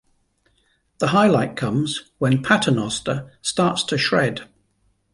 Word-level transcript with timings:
The 0.97 1.09
highlight 1.09 1.55
comes 1.55 2.09
when 2.17 2.41
Paternoster 2.41 3.31
starts 3.43 3.83
to 3.83 3.99
shred. 3.99 4.49